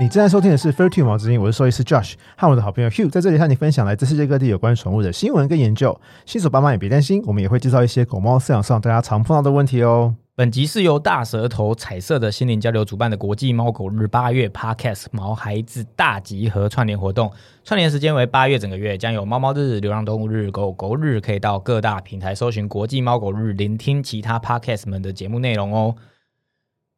[0.00, 5.98] 你正在收听的是《Fair Two 毛之音》，我是兽医师 Josh，和我的好朋友 Hugh 在这里和你分享来自世界各地有关宠物的新闻跟研究。
[6.24, 10.14] 新手爸妈也别担心，我们也会介绍一些狗猫饲养上大家常碰到的问题哦。
[10.34, 17.30] 本集是由大舌头彩色的心灵交流主办的国际猫狗日八月 Podcast 毛孩子大集合串联活动，
[17.62, 25.94] 串联时间为八月整个月，将有猫猫日、流浪动物日、狗狗日，可以到各大平台搜寻国际猫狗日，聆听其他 Podcast 们的节目内容哦。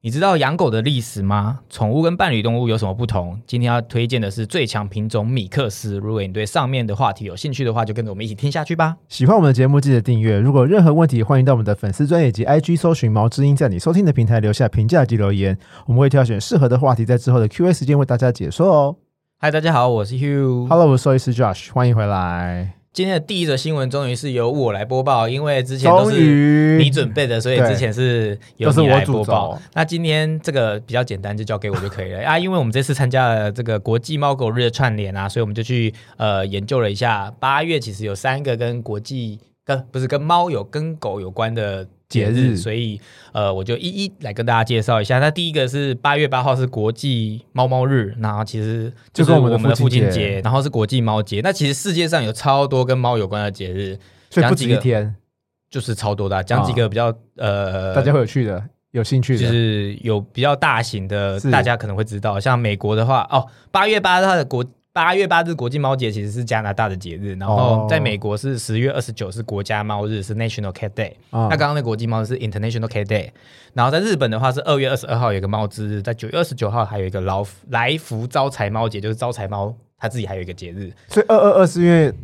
[0.04, 1.60] 你知道养狗的历史吗？
[1.70, 3.40] 宠物跟伴侣动物有什么不同？
[3.46, 5.96] 今天要推荐的是最强品种米克斯。
[5.96, 8.98] 如果你对上面的话题有兴趣的话，就跟着我们一起听下去吧。
[9.08, 10.38] 喜欢我们的节目，记得订阅。
[10.38, 18.96] 如果有任何问题，欢迎到我们的粉丝专业及 IG 搜寻毛之音，在你收听的平台留下评价及留言，我们会挑选适合的话题，在之后的 Q&A 时间为大家解说哦。
[19.38, 20.68] 嗨，大家好，我是 Hugh。
[20.68, 22.74] Hello，我是兽医师 Josh，欢迎回来。
[22.94, 29.60] 今天的第一则新闻终于是由我来播报，因为之前都是你准备的，所以之前是由都是你来播报。
[29.72, 32.38] 那今天这个比较简单，就交给我就可以了啊。
[32.38, 43.00] 因为我们这次参加了这个国际猫狗日的串联啊，所以我们就去呃研究了一下，八月其实有三个跟国际跟不是跟猫有跟狗有关的节节日所以
[43.32, 45.18] 呃我就一一来跟大家介绍一下。
[45.18, 51.40] 那第一个是八月八号是国际猫猫日，然后其实就是我们的父父亲节，然后是国际猫节。
[51.42, 53.98] 那其实世界上有超多跟猫有关的节日，
[54.30, 55.16] 所以不止讲几个一天，
[55.68, 59.40] 就是超多的啊、讲几个比较、呃，大家会有趣的、有兴趣的。
[59.40, 67.86] 就是有比较大型的，大家可能会知道，像美国的话，哦，八月八日的国八月八日国际猫节其实是加拿大的节日，然后哦。
[67.90, 71.14] 在美国是十月二十九是国家猫日，是 National Cat Day。
[71.30, 71.48] 啊。
[71.50, 73.30] 那刚刚的国际猫是 International Cat Day，
[73.72, 82.14] 然后在日本的话是二月二十二号有一个猫之日，在九月二十九号还有一个劳福来福招财猫节，就是招财猫它自己还有一个节日，所以二二二是因为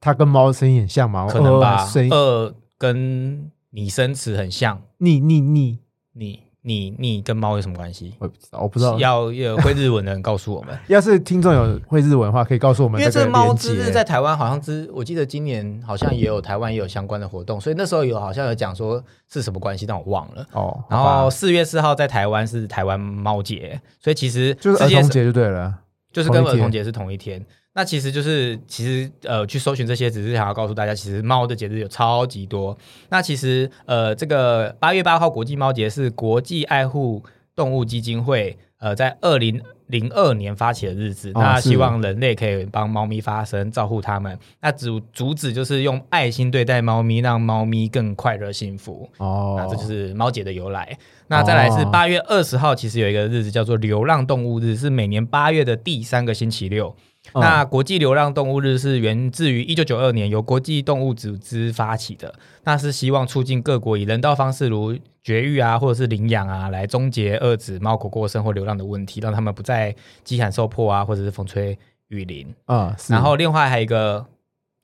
[0.00, 1.28] 它跟猫的声音很像嘛？
[1.28, 2.12] 可能吧222声音。
[2.12, 5.78] 二跟拟声词很像，你你你，
[6.14, 8.14] 你你你跟猫有什么关系？
[8.18, 8.98] 我也不知道，我不知道。
[8.98, 20.46] 要有会日文的人告诉我们， 要是听众有会日文的话，可以告诉我们因为这猫连之日在台湾好像之，我记得今年好像也有台湾也有相关的活动，所以那时候有好像有讲说是什么关系，但我忘了。
[20.52, 25.74] 哦，然后四月四号在台湾是台湾猫节，所以其实就是儿童节就对了。
[26.10, 27.44] 就是跟儿童节是同一天。
[27.78, 32.76] 那其实就是其实呃去搜寻这些，只是想要告诉大家，其实猫的节日有超级多。
[33.08, 37.22] 那其实呃这个八月八号国际猫节是国际爱护
[37.54, 44.36] 动物基金会呃在二零零二年发起的日子，哦那希望人类可以帮猫咪发声，照顾它们。
[44.60, 49.08] 那主主旨就是用爱心对待猫咪，让猫咪更快乐幸福。
[49.18, 50.98] 哦，那这就是猫节的由来。
[51.28, 56.96] 那再来是哦八月二十号，其实有一个日子叫做流浪动物日，是每年八月的第三个星期六。
[57.34, 62.34] 嗯那国际流浪动物日是源自于一九九二年由国际动物组织发起的，
[62.64, 69.94] 那是希望促进各国以人道方式，如绝育啊，或者是领养啊，来终结遏止猫狗过生或流浪的问题，让他们不再
[70.24, 71.78] 饥寒受迫啊，或者是风吹
[72.08, 72.54] 雨淋。
[72.64, 74.24] 啊，是然后另外还有一个，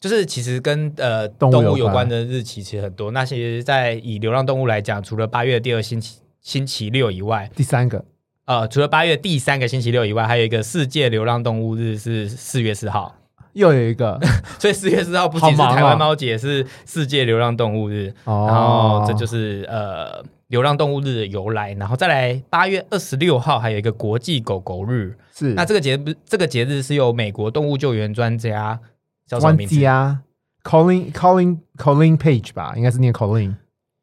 [0.01, 3.11] 就是其实跟呃动物有关动物有关的日期其实很多。
[3.11, 8.05] 那其实，在以流浪动物来讲，除了八月第二星期星期六以外，第三个
[8.47, 13.15] 呃，除了八月第三个星期六以外，还有一个世界流浪动物日是四月四号。
[13.55, 14.19] 又有一个
[14.59, 18.13] 所以四月四号不仅是台湾猫节，是世界流浪动物日。
[18.25, 21.73] 哦，然后这就是呃流浪动物日的由来。
[21.75, 25.17] 然后再来八月二十六号还有一个国际狗狗日。
[25.33, 28.79] 是那这个节不这个节日是由美国动物救援专家
[29.27, 29.85] 叫什么名字？
[29.85, 30.21] 啊
[30.65, 33.55] Colin Colin Colin Page 吧，应该是念 Colin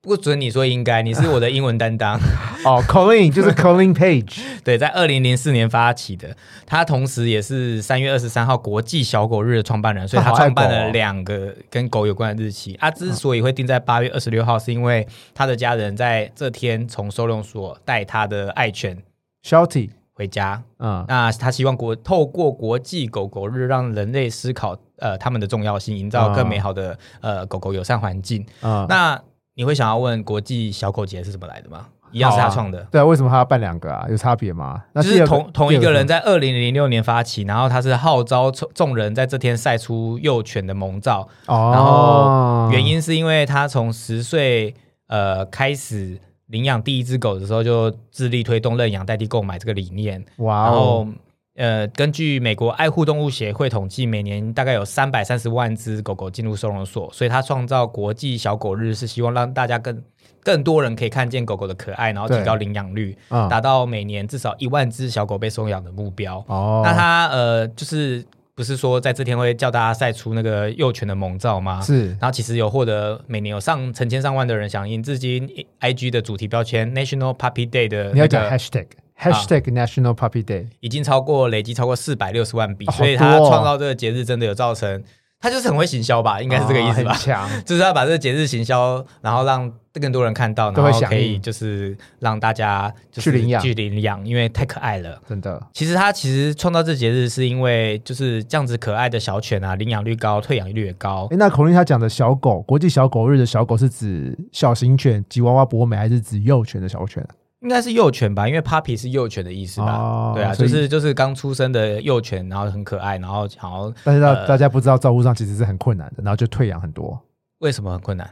[0.03, 2.19] 不准你说应该，你是我的英文担当。
[2.65, 6.35] 哦，Colin 就是 Colin Page 对，在二零零四年发起的，
[6.65, 12.73] 他同时也是三月二十三号国际小狗日的创办人，所以他创办了两个跟狗有关的日期。
[12.75, 18.97] 啊，之所以会定在八月二十六号，是因为他的家人在这天从收容所带他的爱犬
[19.45, 20.63] Shorty，回家。
[20.79, 28.43] 嗯，那他希望国透过国际狗狗日，让人类思考呃他们的重要性，营造更美好的、呃狗狗友善环境。
[28.61, 29.21] 嗯，那
[29.61, 31.85] 你会想要问国际小狗节是怎么来的吗？
[32.11, 32.81] 一样是他创的。
[32.89, 34.07] 对啊，为什么他要办两个啊？
[34.09, 34.81] 有差别吗？
[34.93, 44.73] 那就是同同一个人在二零零六年发起，然后他是号召众众人在这天晒出幼犬的萌照，哦，然后原因是因为他从十岁
[45.09, 51.07] 呃开始领养第一只狗的时候，就致力推动认养代替购买这个理念，哇然后哦，
[51.55, 60.01] 呃，根据美国爱护动物协会统计，每年大概有三百三十万只狗狗进入收容所，所以他创造国际小狗日，是希望让大家更
[60.41, 66.43] 更多人可以看见狗狗的可爱，然后提高领养率，嗯达到每年至少一万只小狗被收养的目标。
[66.47, 68.23] 哦，那他呃，就是
[68.55, 71.81] 不是说在这天会叫大家晒出那个幼犬的萌照吗？
[71.81, 72.11] 是。
[72.11, 75.47] 然后其实有获得每年有上成千上万的人响应，至今
[75.81, 78.87] IG 的主题标签 National Puppy Day 的、那你要讲个 hashtag
[79.21, 85.03] Hashtag National Puppy Day，已经超过累积超过四百六十万笔，哦所以他创造这个节日真的有造成，
[85.39, 87.21] 他就是很会行销吧，应该是这个意思吧哦很？
[87.21, 87.49] 强。
[87.63, 95.21] 就是要把这个节日行销，然后让更多人看到，然后可以就是让大家就是去领养去领养，因为太可爱了。
[95.27, 101.35] 真的，其实他其实创造这节日是因为就是这样子可爱的小犬啊，领养率高，退养率也高诶。
[101.37, 107.23] 那孔令他讲的小狗，国际小狗日的小狗是指小型犬、吉娃娃、博美，还是指幼犬的小犬？
[107.61, 109.97] 应该是幼犬吧，因为 puppy 是幼犬的意思吧？
[109.97, 117.19] 哦对啊，就是就是刚出生的幼犬，然后很可爱，然后好像但是大、呃大家不知道照顾上其实是很困难的，然后就退养很多。
[117.59, 118.29] 为什么很困难？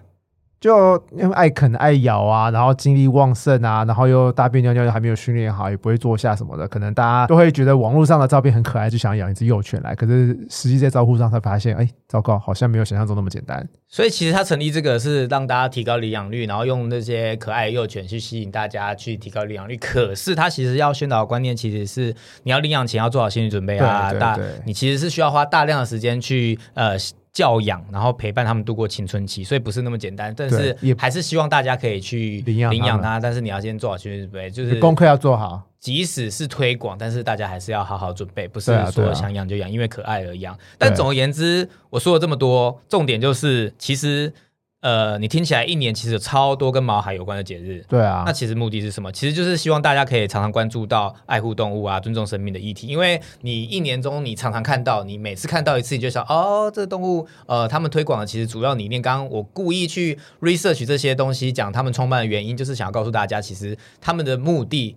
[0.60, 9.96] 就因为爱啃爱咬啊，然后精力旺盛啊，然后又大便尿尿又还没有训练好，也不会坐下什么的，可能大家都会觉得网络上的照片很可爱，就想养一只幼犬来。
[9.96, 13.66] 可是实际在照顾上才发现，哎，糟糕，好像没有想象中那么简单。
[13.88, 19.78] 所以其实他成立这个是让大家提高领养率，然后用那些可爱的幼犬去吸引大家去提高领养率。
[19.78, 22.14] 可是他其实要宣导的观念其实是
[22.44, 26.98] 你要领养前要做好心理准备啊，大你其实是需要花大量的时间去呃。
[27.40, 30.34] 教养，然后陪伴他们度过青春期，所以不是那么简单。
[30.36, 35.62] 但是对也还是希望大家可以去领养领养它，但是你要先做好心理准备，就是功课要做好。
[35.80, 40.54] 即使是推广，但是大家还是要好好准备，不是说想养就养，因为可爱而养。
[40.78, 44.34] 但总而言之，我说了这么多，重点就是其实。
[44.82, 49.12] 呃，你听起来一年其实有超多跟毛孩有关的节日，对啊那，其实目的是什么？
[49.12, 52.88] 其实就是希望大家可以常常关注到爱护动物啊、尊重生命的议题。
[52.88, 59.02] 因为你一年中你常常看到，你每次看到一次，你就想哦，这个动物呃，他们推广的其实主要理念。
[59.02, 64.96] 刚刚我故意去 research 这些东西，讲他们创办的原因，就是想要告诉大家，其实他们的目的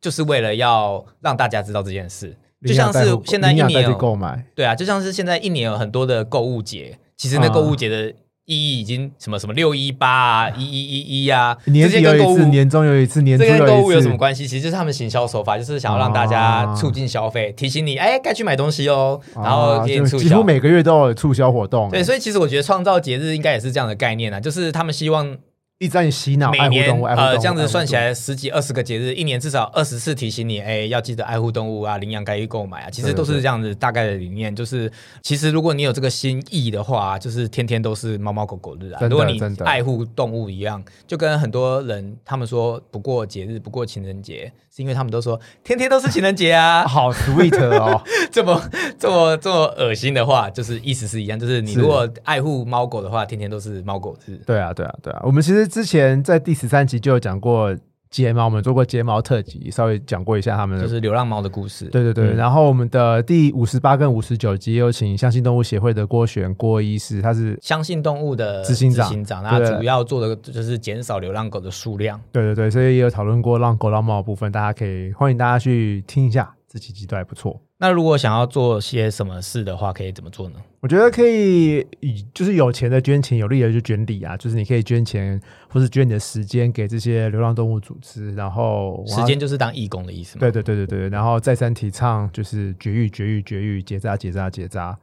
[0.00, 2.36] 就是为了要让大家知道这件事。
[2.66, 8.14] 就像是现在一年购买，对啊，就像是现在一年有很多的购物节，其实那啊购物节的
[8.44, 14.48] 意义已经什么什么六一八啊、一一一一啊，年有一次，年终有一次，年初这跟购物有什么关系？
[14.48, 20.42] 其实就是他们行销手法，就是想要让大家哦促进消费，提醒你哎该去买东西哦，然后啊给你促销就几乎。
[20.42, 25.36] 每个月都有促销活动，对，所以其实我觉得创造节日应该也是这样的概念啊，就是他们希望
[25.82, 34.54] 一直在你洗脑，每年爱护动物，爱护动物呃这样子算起，来十几二十个节日，一年至少二十次提醒你，哎，要记得爱护动物啊，领养该去购买啊，其实都是这样子大概的理念。
[34.54, 34.88] 就是
[35.22, 39.00] 其实如果你有这个心意的话，就是天天都是猫猫狗狗日啊。
[39.08, 48.00] 如果你爱护动物一样，就跟很多人他们说不过节日，不过情人节，是因为他们都说天天都是情人节啊， 好 sweet 哦，
[48.30, 48.62] 这么
[49.00, 54.36] 这么这么恶心的话，就是意思是一样，就是你如果爱护猫狗的话，天天都是猫狗日。
[54.46, 55.20] 对啊，对啊，对啊。
[55.24, 57.74] 我们其实之前在第十三集就有讲过
[58.10, 60.84] 睫毛，我们做过睫毛特辑，稍微讲过一下他们的。
[60.84, 72.20] 就是流浪猫的故事，对对对，嗯然后我们的第五十八跟五十九集有请相信动物协会的郭璇郭医师，他是相信动物的执行长长，那主要做的就是减少流浪狗的数量。
[72.30, 77.60] 对对对，所以也有讨论过让狗让猫的部分，大家可以欢迎大家去听一下，这几集都还不错。
[77.76, 80.56] 那如果想要做些什么事的话，可以怎么做呢？
[80.80, 85.38] 我觉得可以以就是有钱的捐钱，有力的就捐力啊，就是你可以捐钱
[85.68, 90.40] 或是捐你的时间给这些流浪动物组织，然后时间就是当义工的意思嘛。
[90.40, 94.98] 对对对对对，然后再三提倡就是绝育绝育绝育，结扎结扎结扎，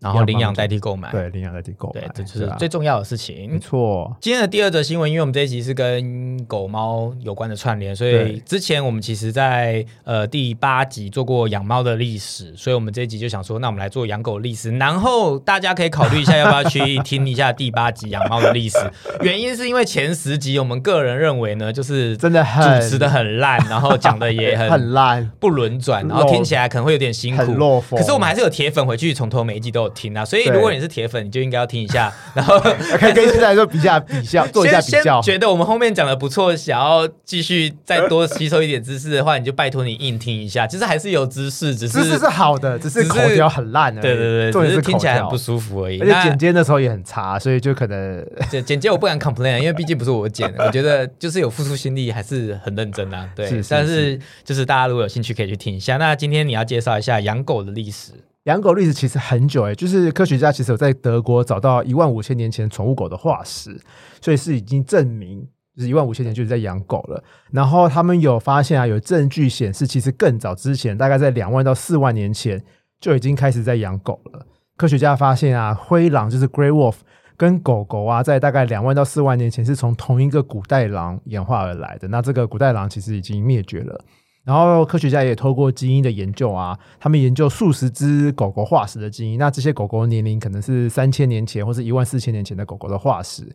[0.00, 1.10] 然后领养代替购买。
[1.10, 3.58] 对，领养代替购买，对，这就是啊最重要的事情没。
[3.58, 4.16] 错。
[4.20, 18.78] 今天的第二则新闻，因为我们这一集是跟狗猫有关的串联，所以之前我们其实在呃第八集做过养猫的历史，所以我们这一集就想说，那我们来做养狗历史，然后大家可以考虑一下要不要去 听一下第八集养猫的历史。
[19.20, 32.58] 原因是因为前十集我们个人认为呢，就是真的很主持的很烂，然后讲的也很 很烂，不轮转，然后听起来可能会有点辛苦，可是我们还是有铁粉回去从头每一集都有听啊，所以如果你是铁粉，你就应该要听一下， 然后
[32.98, 35.20] 可以跟现在说比较比较， 做一下比较。
[35.20, 44.02] 觉得我们后面讲的不错，想要继续再多吸收一点知识的话，你就拜托你硬听一下，其实还是有知识，只是知识是好的，只是口条很烂而已。
[44.02, 46.00] 对对对，只是听起来很不舒服而已。
[46.00, 53.28] 而且那剪接的时候也很差，所以就可能剪剪接我不敢 complain，因为毕竟不是我剪，我觉得就是有付出心力，还是很认真啊。
[53.34, 55.96] 对，但是就是大家如果有兴趣可以去听一下。
[55.96, 58.12] 那今天你要介绍一下养狗的历史。
[58.44, 63.78] 养狗历史其实很久诶，就是科学家其实有在德国找到一万五千年前宠物狗的化石，
[64.22, 67.22] 所以是已经证明就是一万五千年就是在养狗了。
[67.52, 72.62] 然后他们有发现啊，有证据显示，其实更早之前，大概在两万到四万年前
[72.98, 74.46] 就已经开始在养狗了。
[74.78, 76.96] 科学家发现啊，灰狼就是 Grey Wolf
[77.36, 82.08] 跟狗狗啊，在大概两万到四万年前是从同一个古代狼演化而来的。
[82.08, 84.02] 那这个古代狼其实已经灭绝了。
[84.42, 89.38] 然后科学家也透过基因的研究啊，他们研究数十只狗狗化石的基因。
[89.38, 93.46] 那这些狗狗年龄可能是三千年前或是一万四千年前的狗狗的化石。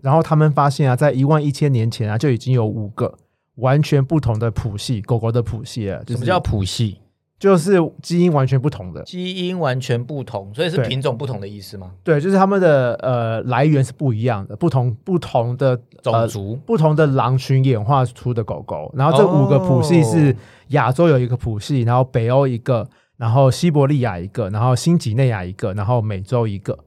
[0.00, 3.12] 然后他们发现啊，在一万一千年前啊，就已经有五个
[3.56, 6.98] 完全不同的谱系，狗狗的谱系了，就什么叫谱系？
[7.38, 10.88] 就是基因完全不同的，基因完全不同，所以是对。
[10.88, 11.92] 品种不同的意思吗？
[12.02, 20.36] 对，就是它们的呃来源是不一样的，不同不同的呃种族不同的狼群演化出的狗狗，然后这五个谱系是哦。
[20.68, 26.78] 亚洲有一个谱系，然后北欧一个，然后西伯利亚一个，然后新几内亚一个，然后美洲一个。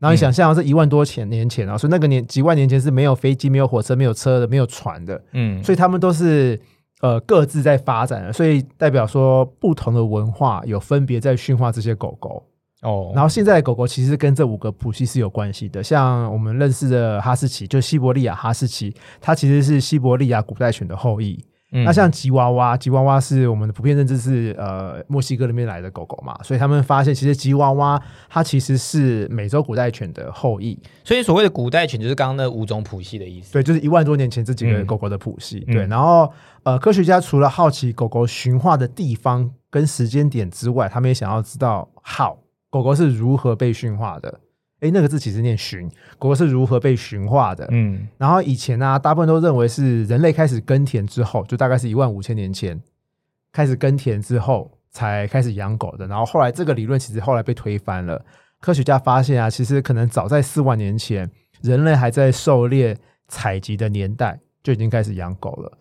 [0.00, 6.60] 然后你想象是一万多前年前啊，所以那个年几万年前是没有飞机、没有火车、没有车的、没有船的，嗯，所以他们都是
[7.00, 12.44] 呃各自在发展的，所以代表说不同的文化有分别在驯化这些狗狗。
[12.82, 21.44] 哦，然后现在的狗狗其实跟这五个谱系是有关系的，像我们认识的哈士奇，就西伯利亚哈士奇，它其实是西伯利亚古代犬的后裔。
[21.70, 33.52] 嗯那像吉娃娃，吉娃娃是我们的普遍认知是呃墨西哥那边来的狗狗嘛，所以他们发现其实吉娃娃它其实是美洲古代犬的后裔，所以所谓的古代犬就是刚刚那五种谱系的意思。
[33.52, 35.62] 对，就是一万多年前这几个嗯狗狗的谱系。
[35.68, 36.32] 嗯对，然后
[36.62, 42.38] 呃，科学家除了好奇狗狗驯化的地方跟时间点之外，他们也想要知道 how
[42.70, 44.40] 狗狗是如何被驯化的。
[44.80, 47.66] 诶，那个字其实念驯，狗狗是如何被驯化的？
[47.70, 52.80] 嗯然后以前呢、啊大部分都认为是人类开始耕田之后，就大概是一万五千年前
[53.52, 56.06] 开始耕田之后才开始养狗的。
[56.06, 58.24] 然后后来这个理论其实后来被推翻了。
[58.60, 61.30] 科学家发现啊，其实可能早在四万年前，
[61.62, 62.96] 人类还在狩猎
[63.28, 65.78] 采集的年代就已经开始养狗了。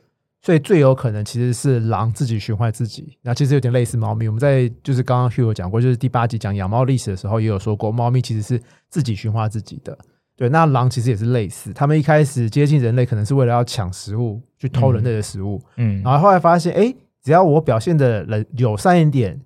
[0.47, 4.29] 所以最有可能其实是狼自己驯化自己，那其实有点类似猫咪。
[4.29, 9.97] 我们在就是刚刚 Hugh 有讲过，就是第八集讲养猫历史的时候也有说过，猫咪其实是自己驯化自己的。
[10.37, 19.41] 对，那狼其实也是类似，他们一开始接近人类，可能是为了要抢食物，去偷人类的食物，嗯然后后来发现，哎，只要我表现的人友善一点，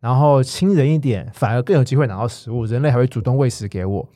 [0.00, 4.08] 然后亲人一点，反而更有机会拿到食物，人类还会主动喂食给我。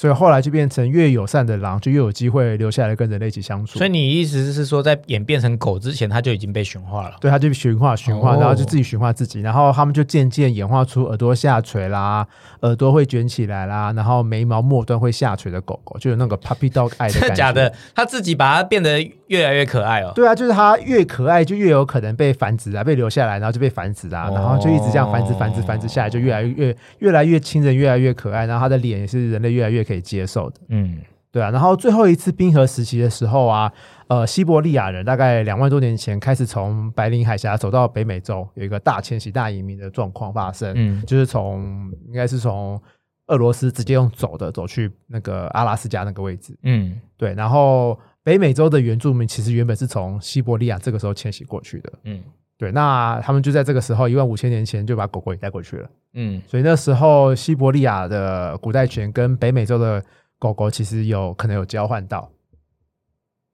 [0.00, 3.76] 所以后来就变成越友善的狼，就越有机会留下来跟人类一起相处。
[3.76, 7.16] 所以你意思是说，在演变成狗之前，它就已经被驯化了？
[7.20, 12.26] 对，它就驯化驯化，哦然后就自己驯化自己，然后他们就渐渐演化出耳朵下垂啦，
[12.62, 17.28] 耳朵会卷起来啦，然后眉毛末端会下垂的狗狗，就有那个 puppy dog 爱的感觉。
[17.28, 17.70] 的假的？
[17.94, 20.12] 它自己把它变得越来越可爱哦。
[20.14, 24.34] 对啊，就是它越可爱，就越有可能被繁殖啊，被留下来，然后就被繁殖啊，哦。
[24.34, 30.60] 然后就一直这样繁殖、繁殖、繁殖下来，就越来越越来越亲人，越来越可爱，然后它的脸也是人类越来越可以接受的。
[30.68, 30.98] 嗯。
[31.32, 33.72] 对啊，然后最后一次冰河时期的时候啊，
[34.08, 41.00] 呃，西伯利亚人大概两万多年前开始从白令海峡走到北美洲，有一个大迁徙、大移民的状况发生，嗯。
[41.06, 42.82] 就是从应该是从
[43.28, 47.00] 俄罗斯直接用走的走去那个阿拉斯加那个位置，嗯。
[47.16, 51.92] 对，然后北美洲的原住民其实原本是从西伯利亚这个时候迁徙过去的。
[52.04, 52.22] 嗯。
[52.58, 55.90] 对那他们就在这个时候一万五千年前就把狗狗也带过去了。
[56.14, 56.40] 嗯。
[56.46, 60.04] 所以那时候西伯利亚的古代犬跟北美洲的
[60.38, 62.30] 狗狗其实有可能有交换到。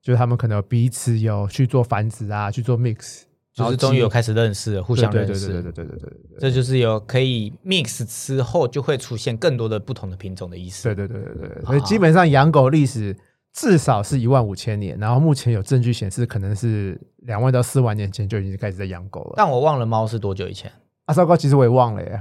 [0.07, 5.47] 就是他们可能有彼此有去做繁殖啊去做 mix 就是终于有开始认识了互相认识。
[5.47, 10.83] 对对对对这就是有可以 mix 之后就会出现更多的不同的品种的意思。
[10.83, 13.13] 对对对对对所以基本上养狗历史
[13.59, 19.33] 至少是一万五千年，然后目前有证据显示可能是两万到四万年前就已经开始在养狗了。
[19.35, 20.71] 但我忘了猫是多久以前。
[21.05, 22.19] 啊，糟糕，其实我也忘了耶。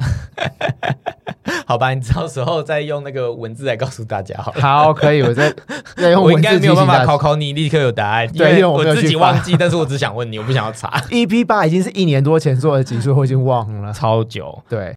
[1.67, 4.63] 好吧，你到时候再用那个文字来告诉大家好了。
[4.63, 5.53] 好，可以，我再
[5.97, 7.05] 再用我应该没有办法。
[7.05, 8.27] 考考你，立刻有答案。
[8.33, 10.89] 对因为我自己忘记，但是我只想问你，我不想要查。
[11.11, 13.93] EP 八已经是一年多前做的集数，我已经忘了。
[13.93, 14.95] 超久，对，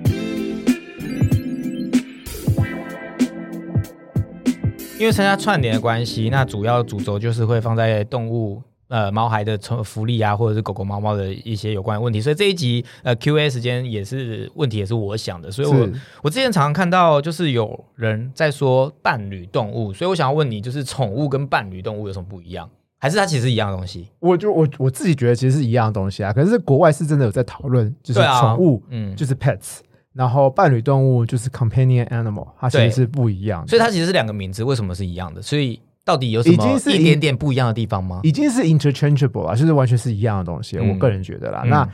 [4.99, 8.61] 因为参加串联的关系，那主要主轴就是会放在动物。
[8.89, 15.87] 呃，毛孩的从福利啊，或者是狗狗、猫猫的一些有关的问题，所以这一集呃 Q&A 时间也是问题，也是我想的，所以我
[16.23, 22.67] 我之前常常看到就是有人在说伴侣动物，所以我想要问你，就是宠物跟伴侣动物有什么不一样？
[22.97, 24.07] 还是它其实一样的东西？
[24.21, 29.81] 我就我我自己觉得其实是一样的东西啊，可是国外是真的有在讨论，就是宠物、嗯，就是 pets，
[30.13, 35.41] 然后伴侣动物就是 companion animal，它其实是不一样的，所以它其实是两个名字，为什么是一样的？
[35.41, 38.21] 所以到底有什么一点点不一样的地方吗？
[38.23, 40.77] 已经是 interchangeable 了，就是完全是一样的东西。
[40.77, 41.89] 嗯我个人觉得啦，嗯那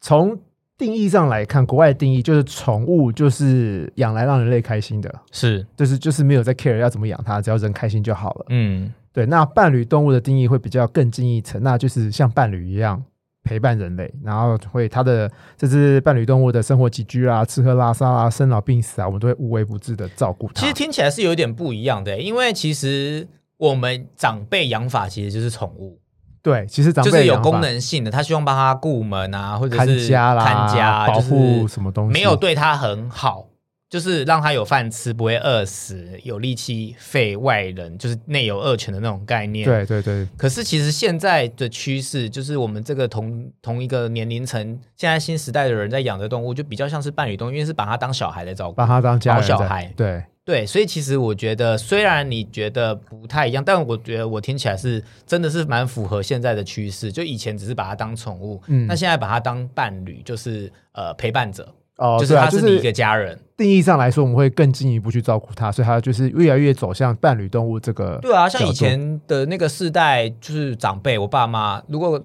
[0.00, 0.38] 从
[0.76, 8.46] 定义上来看，国外的定义就是宠物就是养来让人类开心的，是，就是就是没有在 care 要怎么养它，只要人开心就好了。
[8.48, 13.02] 嗯对，那伴侣动物的定义会比较更进一层，那就是像伴侣一样
[13.50, 20.60] 陪伴人类，然后会它的这只伴侣动物的生活起居啊、吃喝拉撒啊、生老病死啊，我们都会无微不至的照顾它。
[20.60, 23.26] 其实听起来是有点不一样的，因为其实
[23.56, 25.98] 我们长辈养法其实就是宠物，
[26.40, 33.48] 对，其实长辈就是有功能性的，他希望帮他顾门啊，或者是看是家啦、看家，保护什么东西，没有对他很好，
[33.90, 39.64] 就是让他有饭吃，不会饿死，有力气废外人，就是内有恶犬的那种概念。。
[39.64, 48.86] 对对对，可是其实现在的趋势，就是我们这个同同一个年龄层，现在新时代的人在养的动物，就比较像是伴侣动物，因为是把它当小孩来照顾把。
[48.86, 57.12] 它当家小孩对，对，所以其实我觉得，虽然你觉得不太一样，但我觉得我听起来是真的是蛮符合现在的趋势。
[57.12, 63.38] 就以前只是把它当宠物，嗯那现在把它当伴侣，就是呃陪伴者，哦，就是对啊，就它是你一个家人。
[63.56, 68.18] 定义上来说，我们会更进一步去照顾他，所以它就是越来越走向伴侣动物这个。
[68.22, 72.18] 对啊，像以前的那个世代，就是长辈，我爸妈如果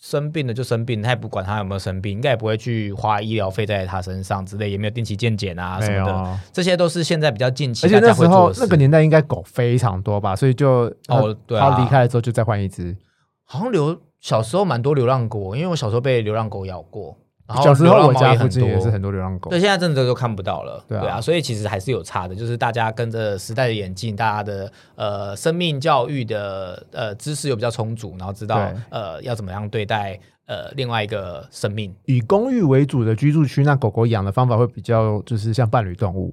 [0.00, 8.50] 生病了就生病，他也不管他有没有生病，应该也不会去花医疗费在他身上之类，也没有定期健检啊什么的，这些都是现在比较近期而且那时候。
[8.56, 12.96] 那个年代应该狗非常多吧，所以就哦对啊它离开了之后就再换一只。
[13.44, 17.16] 好像流小时候蛮多流浪狗，因为我小时候被流浪狗咬过，
[17.50, 20.84] 然后小时候我家附近也是很多流浪狗对，，现在真的都看不到了。
[20.88, 31.92] 对啊所以其实还是有差的，就是大家跟着时代的演进，大家的呃生命教育的呃知识又比较充足，然后知道呃要怎么样对待呃另外一个生命。
[32.06, 36.32] 以公寓为主的居住区，那狗狗养的方法会比较就是像伴侣动物，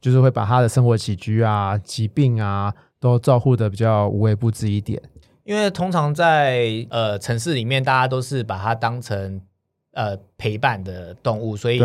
[0.00, 5.02] 就是会把它的生活起居啊、疾病啊都照顾的比较无微不至一点。
[5.44, 9.40] 因为通常在呃城市里面，大家都是把它当成
[9.92, 11.82] 呃陪伴的动物，所以，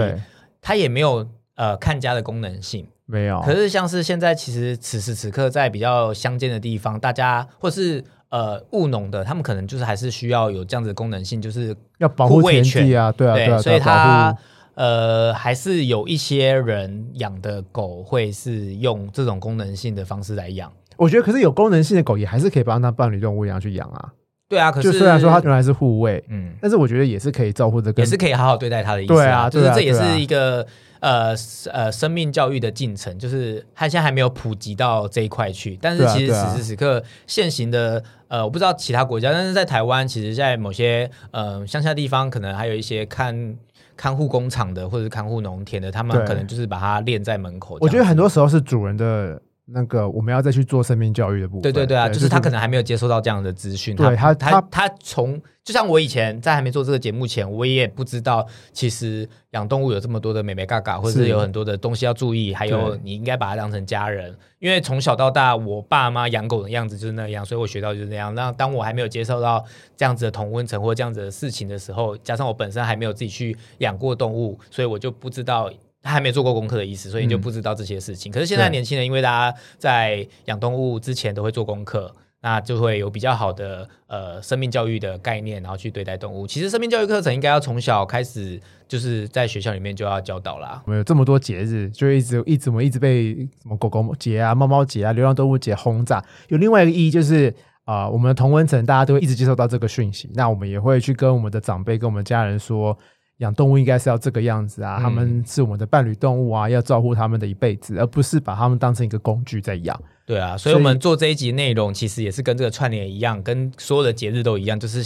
[0.61, 2.85] 它也没有呃看家的功能性。
[3.05, 3.41] 没有。
[3.41, 14.37] 可是像是现在，其实此时此刻在比较乡间的地方，大家或是呃务农的，他们可能就是还是需要有这样子的功能性，就是要保护田地啊，对啊，对啊，所以它
[14.73, 20.69] 呃还是有一些人养的狗会是用这种功能性的方式来养。
[20.97, 24.11] 我觉得，可是有功能性的狗也还是可以把它当伴侣动物一样去养啊。
[24.49, 30.65] 对啊，可就是虽然说他原来是护卫，嗯但是我觉得也是可以照顾这个，也是可以好好对待他的意思、对啊就是这也是一个。
[30.99, 31.35] 呃
[31.71, 35.77] 呃，生命教育的进程，就是他现在还没有普及到这一块去。
[35.79, 43.55] 但是其实此时此刻，现行的呃，我不知道其他国家，但是在台湾，其实在某些呃乡下地方，可能还有一些看
[43.95, 47.77] 看护工厂的，或者是看护农田的，他们可能就是把它练在门口。
[47.79, 48.17] 我觉得很。
[48.17, 51.61] 多时候是主人的那个，我们要再去做生命教育的部分。
[51.61, 68.33] 对对对啊，就是他可能能还没有接收到这样的资讯，对他他他他从就像我以前在还没做这个节目前，我也不知道其实养动物有这么多的美美嘎嘎，或者是是有很多的东西要注意，还有你应该把它当成家人，因为从小到大我爸妈养狗的样子就是那样，所以我学到就是那样。
[68.33, 69.61] 那当我还没有接受到
[69.97, 75.69] 这样子的同温层或这样子的事情的时候，加上我本身还没有自己去养过动物，所以我就不知道。
[76.07, 78.31] 他还没做过功课的意思，所以你就嗯不知道这些事情。
[78.31, 86.47] 可是现在年轻人，因为大家在养动物之前都会做功课，那就会有比较好的呃生命教育的概念，然后去对待动物。
[86.47, 90.81] 其实生命教育课程应该要从小开始，就是在学校里面就要教导啦。
[90.85, 96.23] 我们有这么多节日，就一直一直我们一直被什么狗狗节啊、猫猫节啊、流浪动物节轰炸。
[96.47, 97.53] 有另外一个意义就是。
[97.87, 102.97] 啊、我们的同温层大家都会一直接受到这个讯息，那我们也会去跟我们的长辈、跟我们家人说，
[103.37, 109.99] 养动物应该是要这个样子啊，嗯他们是我们的伴侣动物啊，要照顾他们的一辈子，而不是把他们当成一个工具在养。
[110.25, 115.05] 对啊，所以我们做这一集内容，其实也是跟这个串联一样，跟所有的节日都一样，就是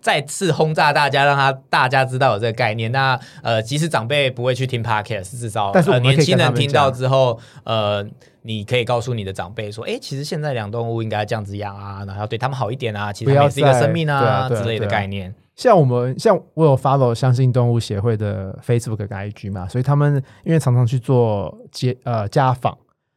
[0.00, 2.92] 再次轰炸大家，让他大家知道有这个概念。
[2.92, 8.06] 那呃，即使长辈不会去听 podcast，至少年轻人听到之后，呃，
[8.42, 15.34] 你可以告诉你的长辈说，哎，其实现在养动物应该这样子养啊，然后要对他们好一点啊，其实也是一个生命对啊之类的概念。
[15.60, 22.74] 像我们像我有 follow 相信动物协会的 Facebook 跟 IG 嘛，所以他们因为常常去做接呃家访，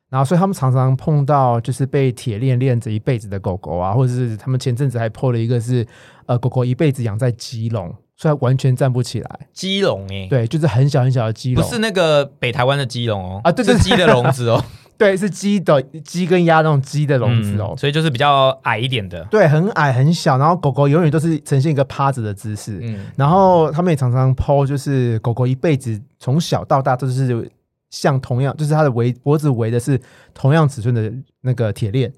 [0.09, 5.87] 然后所以他们常常碰到就是被铁链链着一辈子的狗狗啊，或者是他们前阵子还 PO 了一个是
[6.25, 14.61] 呃狗狗一辈子养在基隆，所以它完全站不起来，鸡笼哎、对，就是很小很小的鸡笼，不是那个北台湾的鸡笼哦，啊对对是鸡的笼子哦，
[14.97, 17.69] 对，是鸡的鸡跟鸭那种鸡的笼子哦。
[17.71, 19.23] 嗯所以就是比较矮一点的。
[19.31, 27.49] 对，很矮很小，然后狗狗永远都是呈现一个趴着的姿势，嗯，然后他们也常常剖，就是狗狗一辈子从小到大都是
[27.89, 29.99] 像同样，就是它的围脖子围的是
[30.33, 32.11] 同样尺寸的那个铁链。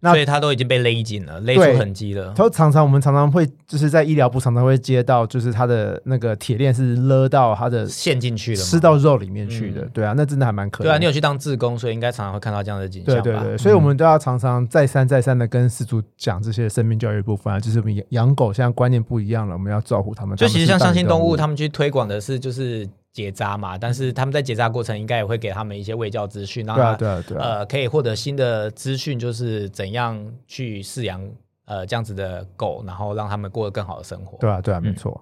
[0.00, 2.32] 那所以它都已经被勒紧了，勒出痕迹了。
[2.34, 9.82] 它常常我们常常会就是在医疗部常常会接到，就是它的那个铁链是勒到它的陷进去了，吃到肉里面去的。
[9.82, 10.86] 嗯对啊，那真的还蛮可怜。
[10.86, 13.20] 对啊，你有去当志工，所以应该常常会看到这样的景象吧。
[13.20, 20.34] 对对对，所以我嗯们都要常常再三再三的跟饲主讲这些生命教育部分啊，就是我们养养狗现在观念不一样了，我们要照顾他们。
[20.36, 31.20] 就其实像相信动物，他们们去推广的是就是结扎嘛，但是他们在结扎过程应该也会给他们一些喂教资讯，让对啊他对啊对啊，呃可以获得新的资讯，就是怎样去饲养
[31.64, 34.38] 呃这样子的狗，然后让他们过得更好的生活。
[34.38, 35.20] 对啊对啊，没嗯错。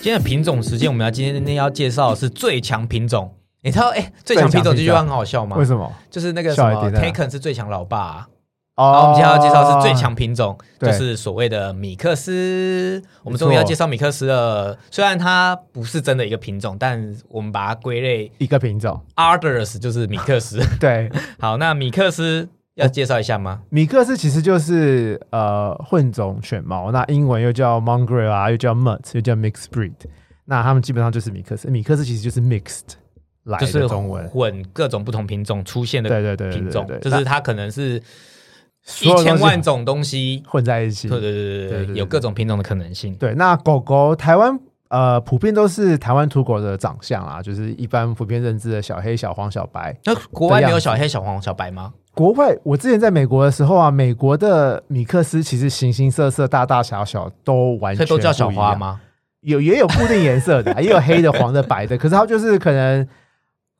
[0.00, 3.34] 今天的品种时间，我们要今天要介绍的是最强品种。
[3.62, 5.56] 你知道，哎、最强品种这句话很好笑吗？
[5.56, 5.92] 为什么？
[6.08, 8.28] 就是那个什么笑一点在哪 Taken 是最强老爸、
[8.76, 13.02] 然后我们今天要介绍是最强品种，就是所谓的米克斯。
[13.22, 19.00] 我们终于要介绍米克斯了，虽然它不是真的一个品种，但我们把它归类一个品种。
[19.14, 20.60] Arders 就是米克斯。
[20.78, 21.10] 对，
[21.40, 23.62] 好，那米克斯要介绍一下吗？
[23.70, 29.94] 米克斯其实就是呃混种犬猫，那英文又叫 mongrel 啊，又叫 mutt，又叫 mixed breed。
[30.44, 32.82] 那他们基本上就是米克斯，米克斯其实就是 mixed
[33.44, 34.28] 来就是的中文。
[34.28, 38.00] 混各种不同品种出现的对对对对品种就是它可能是
[39.02, 41.08] 一千万种东西，混在一起。
[41.08, 43.14] 对对对对对，有各种品种的可能性。
[43.16, 49.96] 对，那狗狗台湾呃普遍都是台湾土狗的长相啊，就是一般普遍认知的小黑、小黄、小白。
[50.04, 51.92] 那国外没有小黑、小黄、小白吗？
[52.14, 58.48] 国外我之前在美国的时候啊，美国的米克斯其实形形色色、大大小小都完全都叫小？
[58.50, 59.00] 花吗？
[59.40, 63.06] 有也有固定颜色的啊，也有黑的、黄的、白的，可是它就是可能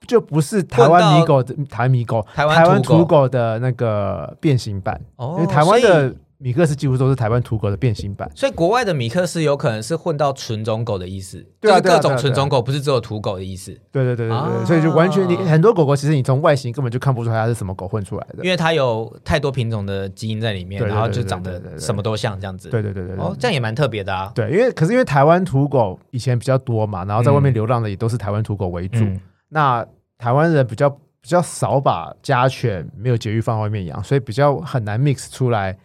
[0.06, 8.30] 就不是台湾米狗的台湾米狗，台湾土狗的那个变形版，哦因为台湾的米克斯几乎都是台湾土狗的变形版。
[8.34, 18.44] 所以国外的米克斯有可能是混到纯种狗的意思，对啊就是各种纯种狗，不是只有土狗的意思，对对对对对，啊所以就完全你很多狗狗其实你从外形根本就看不出来它是什么狗混出来的。
[18.44, 22.68] 因为它有太多品种的基因在里面，然后就长得什么都像这样子。
[22.68, 24.30] 对对对对对哦，这样也蛮特别的啊。
[24.34, 28.98] 对，因为可是因为台湾土狗以前比较多嘛，然后在外面流浪的也都是台湾土狗为主。
[28.98, 29.86] 嗯，那
[30.18, 35.76] 台湾人比较比较少把家犬没有绝育放外面养，所以比较很难 mix 出来，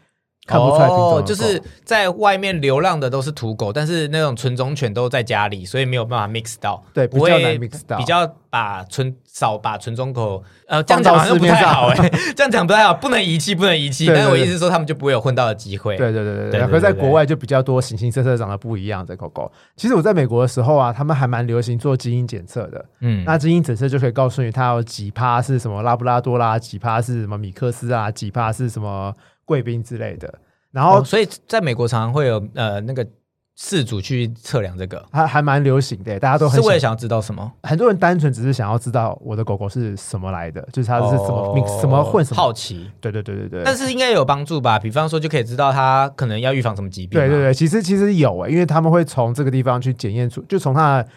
[0.46, 14.08] 看不出来品种的、哦，就是在外面流浪的都是土狗，但是那种纯种犬都在家里，所以没有办法 mix 到，对比较不会难 mix 到，比较把纯少把纯种狗，呃，这样讲好像不太好哎、 这样讲不太好，不能遗弃，不能遗弃。
[14.08, 15.96] 但是我意思是说，他们就不会有混到的机会。
[15.96, 16.68] 对对对对对。
[16.68, 19.50] 可是在国外就比较多形形色色长得不一样的狗狗。
[19.78, 22.84] 其实我在美国的时候啊，他们还蛮流行做基因检测的。
[23.00, 29.14] 嗯，那基因检测就可以告诉你它有几趴是什么拉布拉多啦，几趴是什么米克斯啊，几趴是什么
[29.52, 30.34] 贵宾之类的。
[30.72, 33.06] 然后哦，所以在美国常常会有呃那个
[33.58, 37.52] 事主去测量这个，还还蛮流行的，大家都很想是为了想要知道什么？
[37.64, 42.38] 很多人单纯只是想要知道我的狗狗是什么来的，就是它是什么什么混什么。
[42.42, 42.90] 好奇。
[43.02, 43.62] 对对对对对。
[43.66, 44.80] 但是应该有帮助吧？
[44.80, 47.20] 比方说，就可以知道它可能要预防什么疾病。
[47.20, 51.10] 对对，对，其实其实有诶、因为他们会从这个地方去检验出，就从它的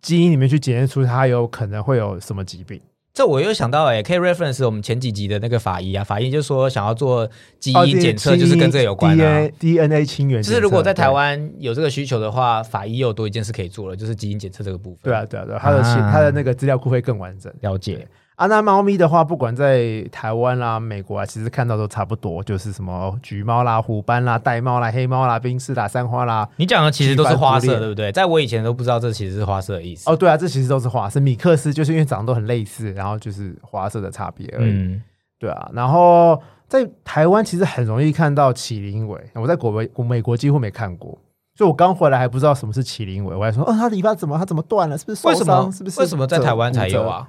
[0.00, 2.80] 基因里面去检验出它有可能会有什么疾病。
[3.12, 9.48] 这我又想到哎、可以 reference 我们前几集的那个法医啊，法医就说想要做基哦因检测，就是跟这个有关啊。
[9.58, 11.14] DNA 亲缘，就是如果在台对。
[11.14, 14.98] 湾有这个需求的话，法医又多一件事可以做了，就是基因检测这个部分。
[15.02, 17.52] 对啊，对啊，对啊，他的、啊它的那个资料库会更完整。
[17.60, 18.06] 了解。
[18.40, 26.48] 啊，那猫咪的话，不管在台湾啦、美国啊，其实看到都差不多，就是什么橘猫啦、虎斑啦、玳瑁啦、黑猫啦、冰丝啦、三花啦。
[26.56, 28.10] 你讲的其实都是花色，对不对？
[28.10, 30.10] 在我以前都不知道这其实是花色的意思。
[30.10, 31.20] 哦，对啊，这其实都是花色。
[31.20, 34.70] 米克斯就是因为长得都很类似，然后就是花色的差别而已。
[34.70, 35.02] 嗯，
[35.38, 41.10] 对啊，然后在台湾其实很容易看到麒麟尾，我在国美我美国几乎没看过，
[41.58, 44.96] 所以我刚回来还不知道什么是麒麟尾，我还说，哦，它的尾巴怎么它怎么断了？
[44.96, 45.66] 是不是受伤？
[45.66, 45.70] 么？
[45.70, 47.28] 是不是为什么在台湾才有啊？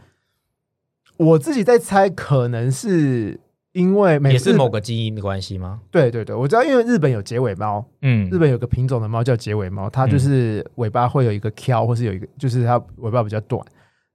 [1.26, 3.40] 我自己在猜，可能是
[3.74, 5.80] 因为美也是某个基因的关系吗？
[5.92, 13.64] 对对对，我知道，因为日本有结尾猫，嗯日本有个品种的猫叫结尾猫，它就是尾巴会有一个挑，或是有一个就是它尾巴比较短。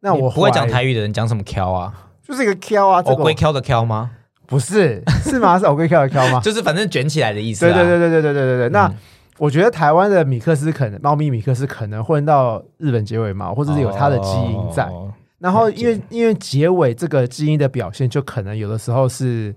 [0.00, 1.94] 那我你不会讲台语的人讲什么挑啊？
[2.26, 4.10] 就是一个挑啊，这个偶龟挑的挑吗？
[4.46, 5.56] 不是是吗？
[5.58, 6.40] 是偶龟挑的挑吗？
[6.44, 7.72] 就是反正卷起来的意思、啊。
[7.72, 8.68] 对对对对对对对对对。
[8.70, 8.94] 那嗯
[9.38, 14.86] 我觉得台湾的米克斯可能猫咪米克斯可能混到日本结尾猫，或者是有它的基因在。
[14.86, 19.54] 哦然后因为因为结尾这个基因的表现，就可能有的时候是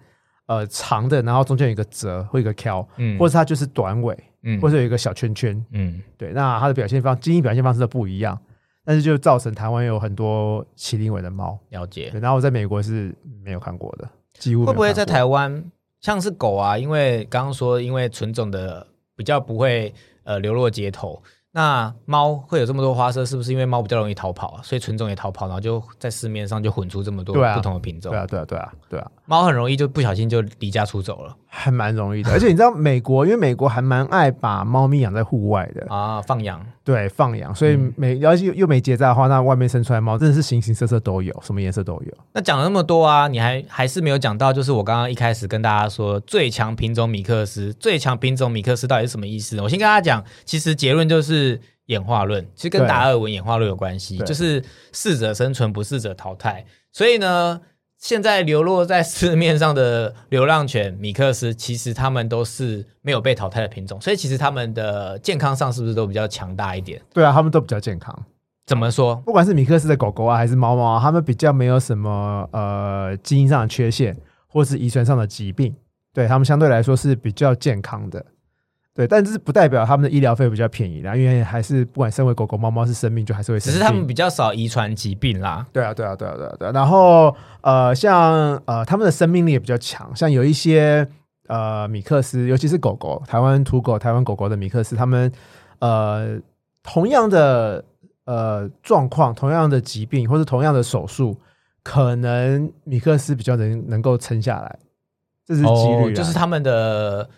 [0.48, 5.66] 呃长的，然后中间有一个折或一个挑，嗯或者它就是短尾，嗯或者有一个小圈圈。
[5.72, 8.38] 嗯对，那它的表现方基因表现方式都不一样，
[8.84, 11.58] 但是就造成台湾有很多麒麟尾的猫。
[11.70, 12.12] 了解。
[12.22, 15.64] 然后我在美国是没有看过的，几乎会不会在台湾
[16.02, 16.78] 像是狗啊？
[16.78, 21.22] 因为刚刚说因为纯种的比较不会呃流落街头。
[21.52, 24.62] 那猫会有这么多花色，是不是因为猫比较容易逃跑啊？
[24.64, 28.12] 所以纯种也逃跑，然后就在市面上就混出这么多不同的品种。
[28.12, 32.30] 对啊，对啊，对啊，对啊，猫很容易就不小心就离家出走了还蛮容易的。
[32.34, 36.64] 而且你知道美国，因为美国还蛮爱把猫咪养在户外的，啊，放养。
[36.90, 42.18] 对，放养，所以嗯每要是又又没结扎的话，那外面生出来猫真的是形形色色都有，什么颜色都有。
[42.34, 49.62] 那讲了那么多啊，你还还是没有讲到，就是我刚刚一开始跟大家说最强品种米克斯，最强品种米克斯到底是什么意思呢？
[49.62, 56.66] 我先跟大家讲，其实结论就是演化论，其实跟对达尔文演化论有关系，就是适者生存，不适者淘汰。
[56.92, 57.62] 所以呢，
[58.00, 67.02] 现在流落在市面上的流浪犬米克斯，其实它们都是没有被淘汰的品种，所以其实它们的健康上是不是都比较强大一点？
[67.14, 68.18] 对啊，他们都比较健康。
[68.66, 69.18] 怎么说？
[69.18, 74.16] 不管是米克斯的狗狗啊，还是猫猫啊，它们比较没有什么呃基因上的缺陷，
[74.48, 75.76] 或是遗传上的疾病，
[76.14, 78.26] 对它们相对来说是比较健康的。
[78.96, 83.72] 对，但这是不代表他们的医疗费比较便宜啦，因为还是不管身为狗狗、猫猫是生命，就还是会生。
[83.72, 85.66] 只是他们比较少遗传疾病啦。
[85.72, 86.72] 对啊，对啊，对啊，对啊，对啊。
[86.74, 91.08] 然后呃，像呃，他们的生命力也比较强，像有一些
[91.48, 95.32] 呃米克斯，尤其是狗狗，台湾土狗、台湾狗狗的米克斯，他们
[95.80, 96.38] 呃
[96.84, 97.86] 同样的
[98.26, 101.38] 呃状况、同样的疾病或者同样的手术，
[101.84, 104.80] 可能米克斯比较能能够撑下来，
[105.46, 107.30] 这是几率就是他们的，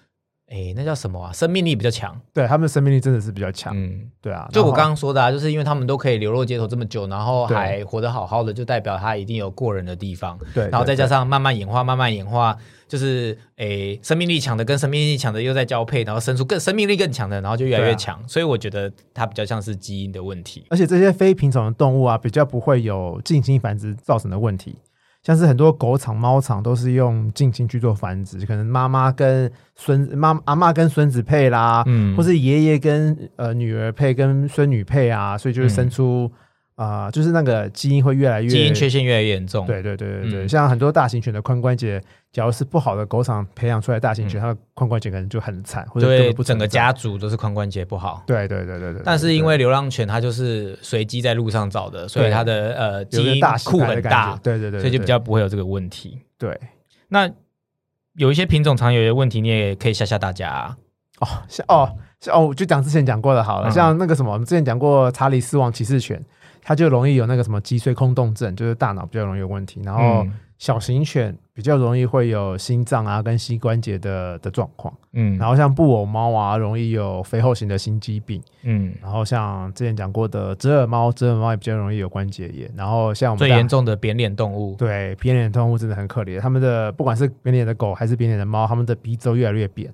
[0.52, 1.32] 哎，那叫什么啊？
[1.32, 2.20] 生命力比较强。
[2.34, 4.50] 对他们生命力真的是比较强，嗯，对啊。
[4.52, 10.38] 就我刚刚说的啊，就是因为他们都可以流落街头这么久，然后还活得好好的，就代表他一定有过人的地方。
[10.54, 18.22] 对，然后再加上慢慢演化，慢慢演化，就是诶，生命力强的跟生命力强的又在交配，然后生出更生命力更强的，然后就越来越强。
[18.28, 20.66] 所以我觉得它比较像是基因的问题。
[20.70, 24.76] 而且这些非品种的动物啊，比较不会有近亲繁殖造成的问题。
[25.24, 32.16] 像是很多狗场、猫场都是用近亲去做繁殖，可能妈妈跟孙子、妈阿妈跟孙子配啦，嗯。
[32.18, 36.32] 或是爷爷跟呃女儿配、跟孙女配啊，所以就是生嗯
[36.82, 39.65] 出啊、就是那个基因会越来越基因缺陷越来越严重。
[39.67, 48.24] 对对对对对，嗯像很多大型犬的髋关节，假如是不好的狗场培养出来的大型犬，嗯它的髋关节可能就很惨，或者整个家族都是髋关节不好。
[48.26, 49.02] 对对对对对。
[49.06, 56.20] 但是因对为流浪犬它就是随机在路上找的，所以它的呃基因库很大觉，对对对，所以就比对较不会有这个问题。
[56.38, 56.60] 对
[57.10, 57.30] 那
[58.15, 60.78] 有一些品种常有的问题，你也可以吓吓大家、啊。
[61.20, 63.72] 哦，吓哦像哦，我就讲之前讲过的好了，嗯。
[63.72, 66.24] 像那个什么，我们之前讲过查理斯王骑士犬，
[66.62, 70.32] 它就容易有那个什么脊髓空洞症，就是大脑比较容易有问题，然后嗯。
[70.62, 75.36] 小型犬比较容易会有心脏啊跟膝关节的的状况，嗯。
[75.40, 89.92] 然后像布偶猫啊，容易有肥厚型的心肌病，嗯，然后像之前讲过的折耳猫，折耳猫也比较容易有关节炎，然后像我们最严重的扁脸动物，对扁脸动物真的很可怜，他们的不管是扁脸的狗还是扁脸的猫，它们的鼻子都越来越扁，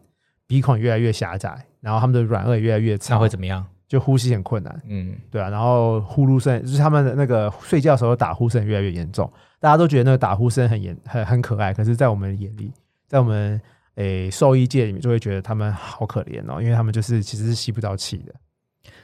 [0.47, 3.65] 鼻孔越来越狭窄，然后他们的软腭也越来越那长，会怎么样？
[3.87, 4.81] 就呼吸很困难。
[4.87, 12.73] 嗯，对啊，然后呼噜声就是他们的那个睡觉的时候打呼声越来越严重，大家都觉得那个打呼声很严很很可爱，可是，在我们眼里，
[13.07, 13.61] 在我们
[13.95, 18.33] 诶兽医界里面，就会觉得他们好可怜哦，因为他们就是其实是吸不到气的。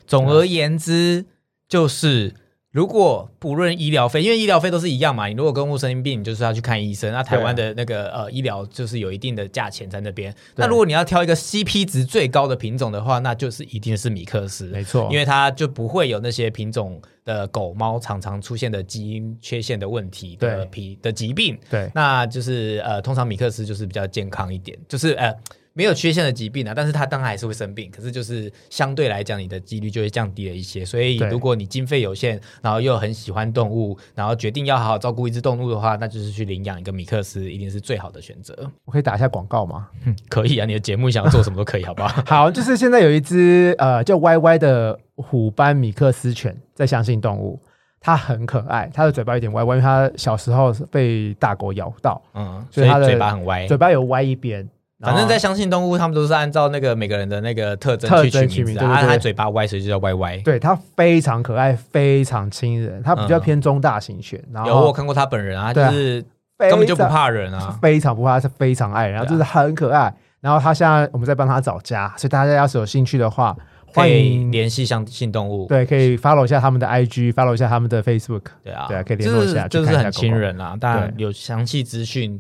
[0.05, 1.25] 总而言之，
[1.69, 2.33] 就是
[2.73, 7.13] 如果不论医疗费，因为医疗费都是一样嘛，你如果跟物生病，你就是要去看医生。
[7.13, 10.33] 那台湾的那个呃医疗就是有一定的价钱在那边。
[10.55, 21.55] 那如果你要挑一个 CP 值最高的品种的话，那就是一定是米克斯，没错，因为它就不会有那些品种的狗猫常常出现的基因缺陷的问题的对皮的疾病。
[21.69, 25.31] 对那就是呃，通常米克斯就是比较健康一点，就是呃
[25.75, 30.85] 没有缺陷的疾病啊，但是它当然还是会生病，可是就是相对来讲，你的几率就会降低了一些。
[30.85, 38.55] 所以如果你经费有限，然后又很喜欢动物，然后决定要好好照顾一只动物的话，那就是去领养一个米克斯，一定是最好的选择。
[38.85, 39.89] 我可以打一下广告吗？
[40.05, 42.21] 嗯，可以啊，你的节目想要做什么都可以，好不好？
[42.27, 47.59] 好，就是现在有一只呃叫歪歪的虎斑米克斯犬在相信动物，
[47.99, 53.75] 它很可爱，它的嘴巴有点歪歪，因为它小时候被大狗咬到，嗯，所以它的嘴巴很歪嘴。
[53.75, 54.69] 巴有歪一边。
[55.03, 59.01] 反正，在相信动物，他们都是按照那个每个人的那个特征去取名字啊。
[59.01, 60.37] 它嘴巴歪，所以就叫歪歪。
[60.37, 66.23] 对它非常可爱，非常亲人，它比较嗯偏中大型犬，然有我看过他本人啊，就是
[66.57, 67.77] 根本就不怕人啊。
[67.81, 70.13] 非常不怕，是非常爱人，然后就是很可爱。
[70.39, 78.41] 然后它现在我们在帮它找家，所以大家要是有兴趣的话，欢迎联系相信动物，对可以 follow 一下他们的 IG，follow 一下他们的 Facebook。
[78.61, 80.75] 对啊，对啊可以联络一下就是很亲人啊。
[80.79, 82.37] 当然有详细资讯，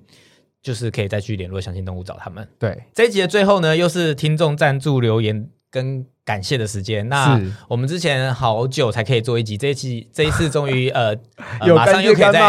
[0.63, 2.47] 就是可以再去联络相信动物找他们。
[2.57, 7.09] 对，这一集的最后呢，又是听众赞助留言跟感谢的时间。
[7.09, 11.13] 那我们之前好久才可以做一集，这一期这一次终于呃
[11.59, 12.39] 呃马上又可以再，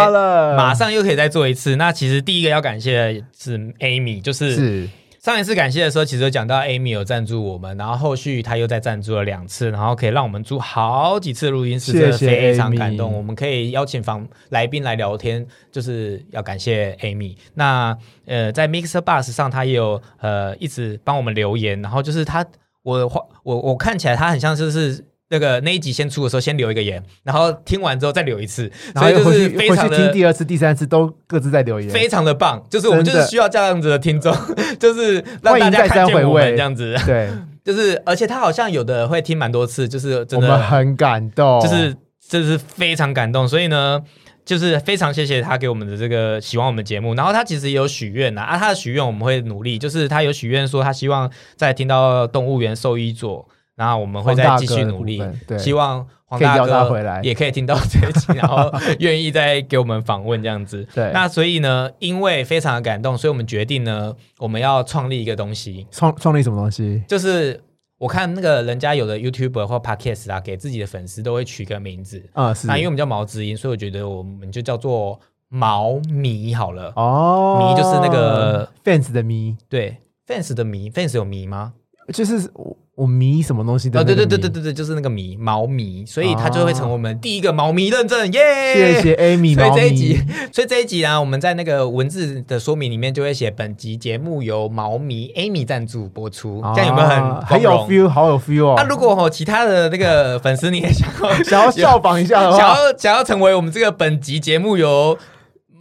[0.56, 1.74] 马上又可以再做一次。
[1.74, 4.88] 那其实第一个要感谢的是 Amy，就是是
[5.24, 13.10] 上一次感谢的时候，其实有讲到 Amy 有赞助我们，然后后续他又再赞助了两次，然后可以让我们租好几次录音室，谢真的非常感动。
[13.10, 17.38] 我们可以邀请访来宾来聊天，就是要感谢 Amy。
[17.54, 22.44] 那呃，在 Mixer Bus 上，他也有呃一直帮我们留言，然后就是他
[22.82, 23.10] 我
[23.44, 25.06] 我我看起来他很像就是。
[25.30, 34.34] 那个那一集先出的时候，先留一个言，然后听完之后再留一次，所以就然后就是非常去回去听的第二次、第三次都各自在留言，非常的棒，就是我们就是需要这样子的听众，
[34.78, 36.42] 就是让大家再三看见我回味。
[36.46, 36.94] 们这样子。
[37.06, 37.30] 对，
[37.64, 41.96] 就是，而且他好像有的会听蛮多次，就是真我们的，很感动，就是
[42.28, 43.48] 就是非常感动。
[43.48, 44.02] 所以呢，
[44.44, 60.86] 就是非常谢谢他给我们的这个喜欢我们节目，然后他其实也有许愿呐啊，他的许愿我们会努力，就是他有许愿说他希望在听到动物园兽医座，然后我们会再继续努力对希望黄大哥回来也可以听到这一集， 然后愿意再给我们访问这样子。
[60.94, 67.02] 对那所以呢，因为非常的感动，所以我们决定呢，我们要创立一个东西，创创立什么东西？
[67.08, 67.60] 就是
[67.98, 72.24] 我看那个人家有的 YouTuber 或 Podcast 啊，给自己的粉丝都会取个名字。
[72.32, 76.92] 啊，是那因为我们叫毛知音，所以我觉得我们就叫做毛迷好了。
[76.96, 81.74] 哦，迷就是那个 fans 的迷，对，fans 的迷，fans 有迷吗？
[82.12, 84.04] 就是我我迷什么东西的哦。
[84.04, 88.40] 对对对对对对，就是那个迷毛迷，所以它就会成为我们第一个毛迷认证，耶！
[88.74, 90.20] 谢谢 Amy 所以这一集，
[90.52, 98.74] 所以这一集呢，我们在那个文字的说明里面就会写，本集节目由毛迷 Amy 赞助播出，这样有没有很啊很有 feel，好有 feel 哦？
[98.76, 105.16] 那、如果哦，其他的那个粉丝你也想要想要效仿一下的想，要想要成为我们这个本集节目由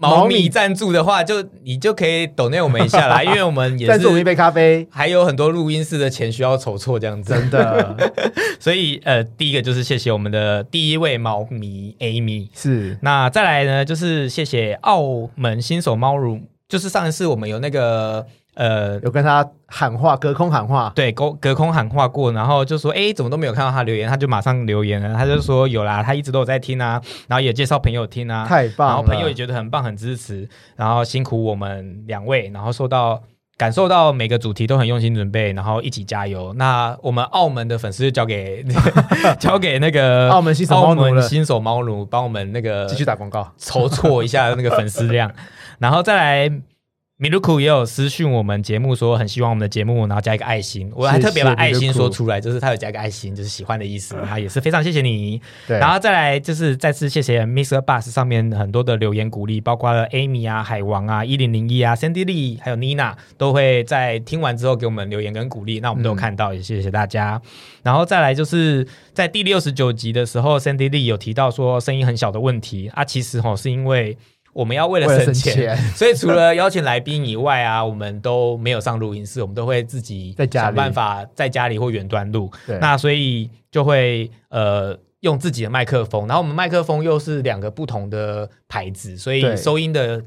[0.04, 7.96] 毛毛米米赞助的话，就你就可以抖内我们一下啦， 因为我们也是赞助我们一杯咖啡，还有很多录音室的钱需要筹措这样子，真的。
[8.60, 12.98] 所以呃，第一个就是谢谢我们的第一位猫迷 Amy，是。
[13.02, 19.00] 那再来呢，就是谢谢澳门新手猫乳，就是上一次我们有那个呃。
[19.02, 28.94] 有跟他喊话，隔空喊话，对，隔隔空喊话过，然后就说，哎，怎么都没有看到他留言，他就马上留言了，他就说有啦，他一直都有在听啊，然后也介绍朋友听啊，太棒了。
[28.94, 33.22] 然后朋友也觉得很棒，很支持，然后辛苦我们两位，然后受到
[33.58, 36.54] 感受到每个主题都很用心准备，然后一起加油。
[36.54, 38.63] 那我们澳门的粉丝就交给
[39.39, 45.32] 交给那个澳门新手猫澳奴新手猫奴帮我们那个继续打广告，筹措一下那个粉丝量，
[45.80, 46.62] 然后再来。
[47.24, 55.42] 米露库也有私讯我们节目说很希望我们的节目，然后加一个爱心，我还特别把爱心说出来，就是他有加一个爱心，就是喜欢的意思，然后也是非常谢谢你。
[55.66, 57.80] 对，然后再来就是再次谢谢 Mr.
[57.80, 67.42] Bus 上面很多的留言鼓励，包括了 Amy 啊、海王啊、一零零一啊、Cindy Lee 还有 Nina 都会在听完之后给我们留言跟鼓励，那我们都有看到，也谢谢大家。
[67.84, 74.18] 然后再来就是在第六十九集的时候 Cindy Lee 有提到说声音很小的问题啊，其实吼是因为。
[74.54, 82.52] 我们要为了省省钱， 所以除了邀请来宾以外啊，我们都没有上录音室，我们都会自己在家想办法在家里或远端录。
[82.66, 82.78] 对。
[82.80, 90.24] 那所以就会呃用自己的麦克风，然后我们麦克风又是两个不同的牌子，所以收音的、呃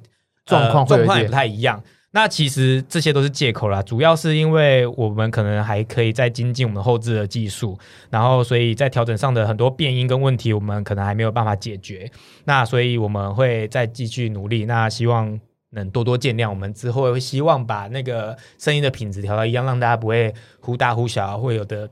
[0.46, 1.82] 状况状况也不太一样。
[2.16, 12.10] 那其实这些都是借口啦，主要是因为我们可能还可以再精进我们后置的技术，然后所以在调整上的很多变音跟问题，我们可能还没有办法解决。
[12.44, 15.38] 那所以我们会再继续努力，那希望
[15.72, 16.48] 能多多见谅。
[16.48, 21.86] 我们之后会希望把那个声音的品质调到一样，让大家不会忽大忽小，会有的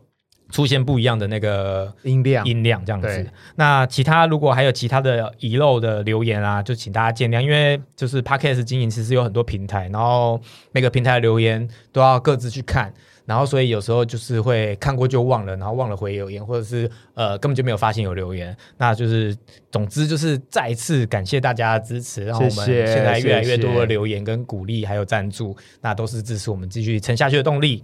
[0.55, 3.27] 出现不一样的那个音量音量这样子。
[3.57, 10.41] 那其他如果还有其他的遗漏的留言啊，就请大家见谅，因为就是 podcast 经营其实有很多平台，然后
[10.71, 12.95] 每个平台的留言都要各自去看。
[13.27, 18.55] 然后，所以有时候就是会看过就忘了，然后忘了回留言，或者是呃根本就没有发现有留言。
[18.77, 19.35] 那就是，
[19.73, 27.83] 总之就是再一次感谢大家的支持，让我们现在越来越多的留言跟鼓励，还有赞助，那都是支持我们继续撑下去的动力。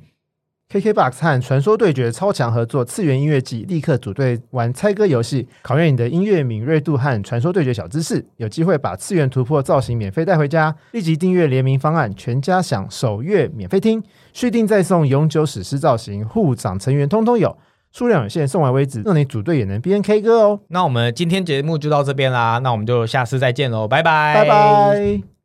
[0.70, 10.72] KKBOX 和传说对决超强合作，次元音乐季立刻组队玩猜歌游戏，考验你的音乐敏锐度和传说对决小知识，有机会把次元突破造型免费带回家。
[10.92, 14.00] 立即订阅联名方案，全家享首月免费听，
[14.32, 17.58] 续订再送永久史诗造型，护长成员通通有，
[17.90, 20.60] 数量有限，送完为止，让你组队也能边 K 歌哦。
[20.68, 25.30] 那我们今天节目就到这边啦，那我们就下次再见喽，拜拜，拜拜。